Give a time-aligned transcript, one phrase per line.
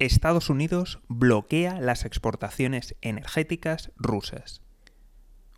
[0.00, 4.60] Estados Unidos bloquea las exportaciones energéticas rusas.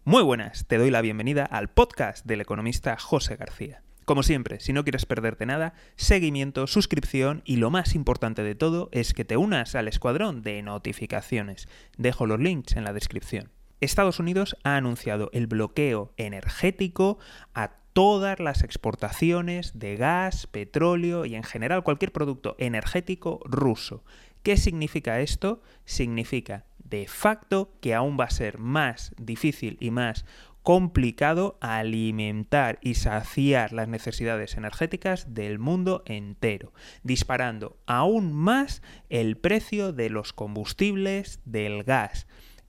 [0.04, 3.82] Muy buenas, te doy la bienvenida al podcast del economista José García.
[4.04, 8.90] Como siempre, si no quieres perderte nada, seguimiento, suscripción y lo más importante de todo
[8.92, 11.66] es que te unas al escuadrón de notificaciones.
[11.96, 13.50] Dejo los links en la descripción.
[13.80, 17.18] Estados Unidos ha anunciado el bloqueo energético
[17.54, 24.04] a todas las exportaciones de gas, petróleo y en general cualquier producto energético ruso.
[24.42, 25.62] ¿Qué significa esto?
[25.86, 30.26] Significa de facto que aún va a ser más difícil y más
[30.62, 39.94] complicado alimentar y saciar las necesidades energéticas del mundo entero, disparando aún más el precio
[39.94, 42.26] de los combustibles, del gas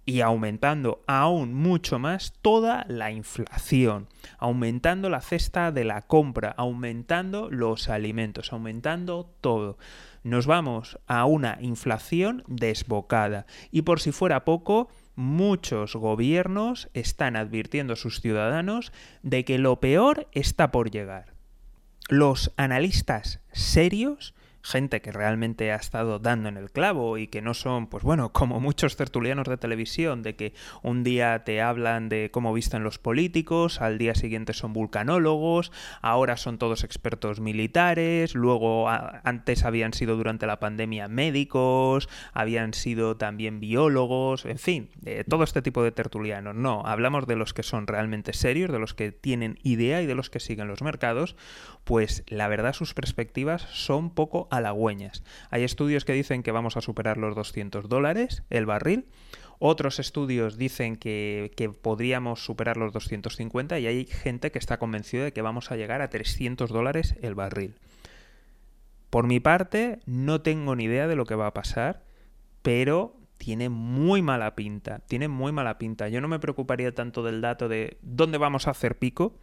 [0.08, 4.08] y aumentando aún mucho más toda la inflación,
[4.40, 9.78] aumentando la cesta de la compra, aumentando los alimentos, aumentando todo.
[10.24, 17.94] Nos vamos a una inflación desbocada y por si fuera poco, muchos gobiernos están advirtiendo
[17.94, 21.34] a sus ciudadanos de que lo peor está por llegar.
[22.08, 24.34] Los analistas serios
[24.68, 28.32] gente que realmente ha estado dando en el clavo y que no son, pues bueno,
[28.34, 33.00] como muchos tertulianos de televisión, de que un día te hablan de cómo visten los
[33.00, 40.18] políticos, al día siguiente son vulcanólogos, ahora son todos expertos militares, luego antes habían sido
[40.18, 44.90] durante la pandemia médicos, habían sido también biólogos, en fin,
[45.30, 46.56] todo este tipo de tertulianos.
[46.56, 50.16] No, hablamos de los que son realmente serios, de los que tienen idea y de
[50.16, 51.36] los que siguen los mercados,
[51.84, 54.48] pues la verdad sus perspectivas son poco
[55.50, 59.06] Hay estudios que dicen que vamos a superar los 200 dólares el barril,
[59.60, 65.24] otros estudios dicen que, que, podríamos superar los 250 y hay gente que está convencida
[65.24, 67.76] de que vamos a llegar a 300 dólares el barril.
[69.10, 72.04] Por mi parte, no tengo ni idea de lo que va a pasar,
[72.62, 76.10] pero tiene muy mala pinta, tiene muy mala pinta.
[76.10, 79.34] Yo no me preocuparía tanto del dato de dónde vamos a hacer pico,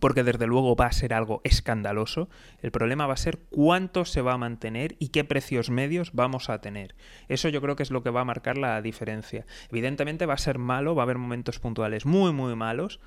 [0.00, 2.28] porque desde luego va a ser algo escandaloso.
[2.62, 6.50] El problema va a ser cuánto se va a mantener y qué precios medios vamos
[6.50, 6.94] a tener.
[7.28, 9.46] Eso yo creo que es lo que va a marcar la diferencia.
[9.70, 13.00] Evidentemente va a ser malo, va a haber momentos puntuales muy, muy malos,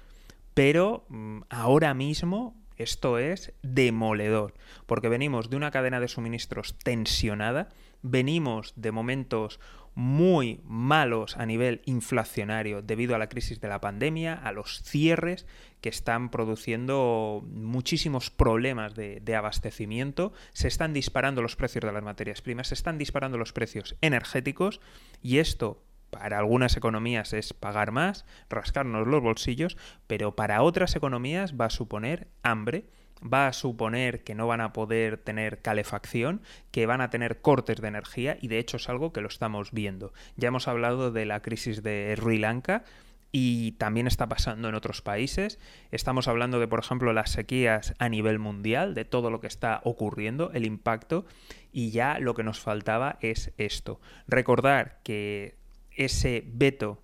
[0.53, 4.55] pero mm, ahora mismo esto es demoledor,
[4.87, 7.69] porque venimos de una cadena de suministros tensionada,
[8.01, 9.59] venimos de momentos
[9.95, 15.45] muy malos a nivel inflacionario debido a la crisis de la pandemia, a los cierres
[15.81, 22.41] que están produciendo muchísimos problemas de, abastecimiento, se están disparando los precios de las materias
[22.41, 24.79] primas, se están disparando los precios energéticos
[25.21, 29.77] y esto para algunas economías es pagar más, rascarnos los bolsillos,
[30.07, 32.85] pero para otras economías va a suponer hambre
[33.21, 37.81] va a suponer que no van a poder tener calefacción, que van a tener cortes
[37.81, 40.13] de energía y de hecho es algo que lo estamos viendo.
[40.37, 42.83] Ya hemos hablado de la crisis de Sri Lanka,
[43.31, 45.59] y también está pasando en otros países.
[45.91, 49.81] Estamos hablando de, por ejemplo, las sequías a nivel mundial, de todo lo que está
[49.83, 51.25] ocurriendo, el impacto,
[51.71, 53.99] y ya lo que nos faltaba es esto.
[54.27, 55.57] Recordar que
[55.99, 57.03] ese veto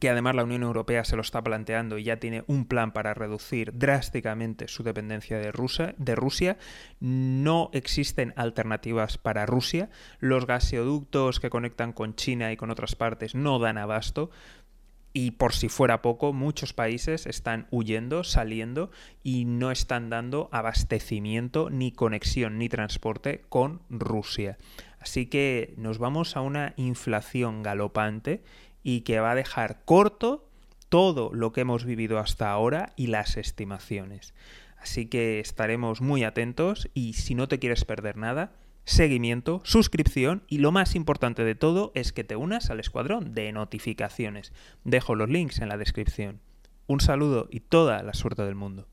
[0.00, 3.14] que además la Unión Europea se lo está planteando y ya tiene un plan para
[3.14, 6.58] reducir drásticamente su dependencia de Rusia, de Rusia.
[7.00, 9.90] No existen alternativas para Rusia.
[10.18, 14.30] Los gaseoductos que conectan con China y con otras partes no dan abasto.
[15.16, 18.90] Y por si fuera poco, muchos países están huyendo, saliendo
[19.22, 24.58] y no están dando abastecimiento, ni conexión, ni transporte con Rusia.
[24.98, 28.42] Así que nos vamos a una inflación galopante
[28.82, 30.48] y que va a dejar corto
[30.88, 34.34] todo lo que hemos vivido hasta ahora y las estimaciones.
[34.78, 38.52] Así que estaremos muy atentos y si no te quieres perder nada,
[38.84, 43.52] seguimiento, suscripción y lo más importante de todo es que te unas al escuadrón de
[43.52, 44.52] notificaciones.
[44.84, 46.40] Dejo los links en la descripción.
[46.86, 48.86] Un saludo y toda la suerte del mundo.